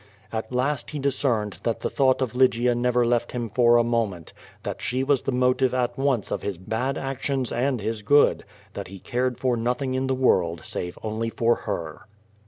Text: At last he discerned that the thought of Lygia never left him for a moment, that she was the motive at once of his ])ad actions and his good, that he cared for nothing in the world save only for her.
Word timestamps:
At 0.33 0.51
last 0.51 0.89
he 0.89 0.97
discerned 0.97 1.59
that 1.61 1.81
the 1.81 1.89
thought 1.91 2.23
of 2.23 2.33
Lygia 2.35 2.73
never 2.73 3.05
left 3.05 3.33
him 3.33 3.49
for 3.51 3.77
a 3.77 3.83
moment, 3.83 4.33
that 4.63 4.81
she 4.81 5.03
was 5.03 5.21
the 5.21 5.31
motive 5.31 5.75
at 5.75 5.95
once 5.95 6.31
of 6.31 6.41
his 6.41 6.57
])ad 6.71 6.97
actions 6.97 7.51
and 7.51 7.79
his 7.79 8.01
good, 8.01 8.43
that 8.73 8.87
he 8.87 8.97
cared 8.97 9.37
for 9.37 9.55
nothing 9.55 9.93
in 9.93 10.07
the 10.07 10.15
world 10.15 10.61
save 10.65 10.97
only 11.03 11.29
for 11.29 11.53
her. 11.55 12.07